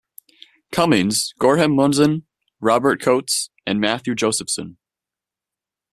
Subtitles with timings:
[0.71, 2.25] Cummings, Gorham Munson,
[2.59, 4.77] Robert Coates and Matthew Josephson.